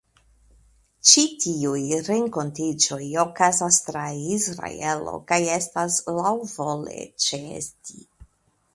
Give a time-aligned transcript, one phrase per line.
[1.09, 4.07] Ĉi tiuj renkontiĝoj okazas tra
[4.39, 8.05] Israelo kaj estas laŭvole ĉeesti.